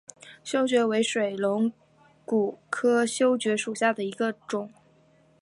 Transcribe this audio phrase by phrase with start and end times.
[0.43, 1.71] 修蕨为水龙
[2.25, 4.71] 骨科修蕨属下的一个种。